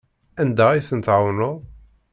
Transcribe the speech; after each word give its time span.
Anda 0.41 0.65
ay 0.69 0.81
ten-tɛawneḍ? 0.87 1.55